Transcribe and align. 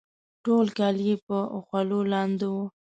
ټول 0.45 0.65
کالي 0.77 1.03
یې 1.09 1.15
په 1.27 1.37
خولو 1.65 1.99
لانده 2.11 2.47
وه 2.53 2.65